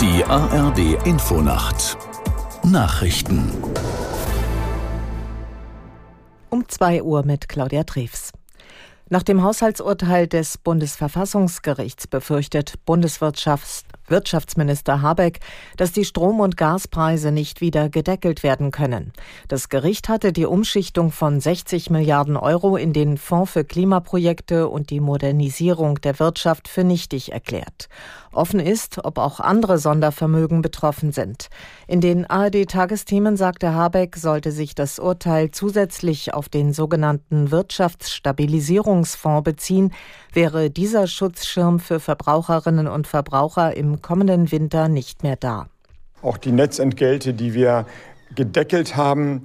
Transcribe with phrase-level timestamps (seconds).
[0.00, 1.98] Die ARD Infonacht
[2.62, 3.50] Nachrichten
[6.50, 8.30] um 2 Uhr mit Claudia Drews.
[9.08, 15.40] Nach dem Haushaltsurteil des Bundesverfassungsgerichts befürchtet Bundeswirtschafts Wirtschaftsminister Habeck,
[15.76, 19.12] dass die Strom- und Gaspreise nicht wieder gedeckelt werden können.
[19.48, 24.90] Das Gericht hatte die Umschichtung von 60 Milliarden Euro in den Fonds für Klimaprojekte und
[24.90, 27.88] die Modernisierung der Wirtschaft für nichtig erklärt.
[28.32, 31.48] Offen ist, ob auch andere Sondervermögen betroffen sind.
[31.86, 39.92] In den ARD-Tagesthemen sagte Habeck, sollte sich das Urteil zusätzlich auf den sogenannten Wirtschaftsstabilisierungsfonds beziehen,
[40.32, 45.68] wäre dieser Schutzschirm für Verbraucherinnen und Verbraucher im kommenden Winter nicht mehr da.
[46.22, 47.86] Auch die Netzentgelte, die wir
[48.34, 49.42] gedeckelt haben,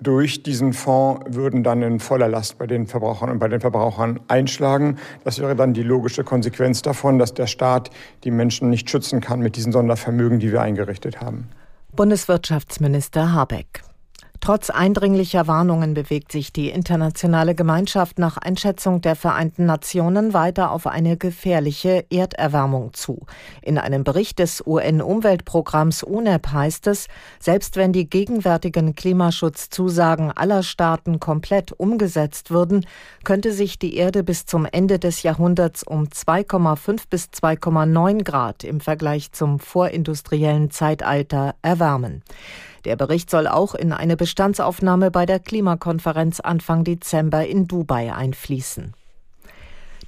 [0.00, 4.20] durch diesen Fonds würden dann in voller Last bei den Verbrauchern und bei den Verbrauchern
[4.28, 4.98] einschlagen.
[5.24, 7.90] Das wäre dann die logische Konsequenz davon, dass der Staat
[8.24, 11.48] die Menschen nicht schützen kann mit diesen Sondervermögen, die wir eingerichtet haben.
[11.94, 13.82] Bundeswirtschaftsminister Habeck.
[14.46, 20.86] Trotz eindringlicher Warnungen bewegt sich die internationale Gemeinschaft nach Einschätzung der Vereinten Nationen weiter auf
[20.86, 23.26] eine gefährliche Erderwärmung zu.
[23.60, 27.08] In einem Bericht des UN-Umweltprogramms UNEP heißt es,
[27.40, 32.86] selbst wenn die gegenwärtigen Klimaschutzzusagen aller Staaten komplett umgesetzt würden,
[33.24, 38.78] könnte sich die Erde bis zum Ende des Jahrhunderts um 2,5 bis 2,9 Grad im
[38.78, 42.22] Vergleich zum vorindustriellen Zeitalter erwärmen.
[42.84, 48.94] Der Bericht soll auch in eine Bestandsaufnahme bei der Klimakonferenz Anfang Dezember in Dubai einfließen.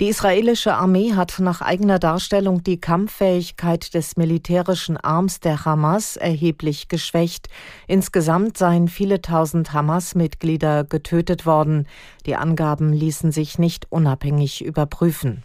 [0.00, 6.86] Die israelische Armee hat nach eigener Darstellung die Kampffähigkeit des militärischen Arms der Hamas erheblich
[6.86, 7.48] geschwächt.
[7.88, 11.88] Insgesamt seien viele tausend Hamas-Mitglieder getötet worden.
[12.26, 15.42] Die Angaben ließen sich nicht unabhängig überprüfen.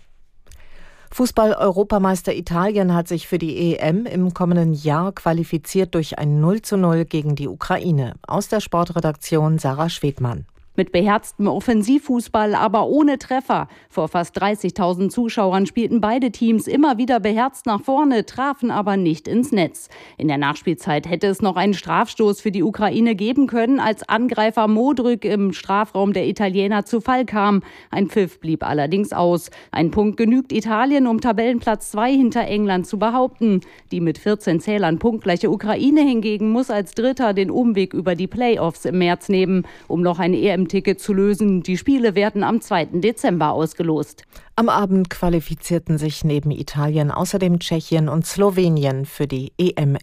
[1.13, 6.75] Fußball-Europameister Italien hat sich für die EM im kommenden Jahr qualifiziert durch ein 0 zu
[6.75, 8.15] 0 gegen die Ukraine.
[8.25, 10.47] Aus der Sportredaktion Sarah Schwedmann.
[10.75, 13.67] Mit beherztem Offensivfußball, aber ohne Treffer.
[13.89, 19.27] Vor fast 30.000 Zuschauern spielten beide Teams immer wieder beherzt nach vorne, trafen aber nicht
[19.27, 19.89] ins Netz.
[20.17, 24.67] In der Nachspielzeit hätte es noch einen Strafstoß für die Ukraine geben können, als Angreifer
[24.67, 27.61] Modrück im Strafraum der Italiener zu Fall kam.
[27.91, 29.51] Ein Pfiff blieb allerdings aus.
[29.71, 33.61] Ein Punkt genügt Italien, um Tabellenplatz 2 hinter England zu behaupten.
[33.91, 38.85] Die mit 14 Zählern punktgleiche Ukraine hingegen muss als Dritter den Umweg über die Playoffs
[38.85, 41.63] im März nehmen, um noch eine EM EM-Ticket zu lösen.
[41.63, 42.85] Die Spiele werden am 2.
[42.93, 44.23] Dezember ausgelost.
[44.55, 49.97] Am Abend qualifizierten sich neben Italien außerdem Tschechien und Slowenien für die EM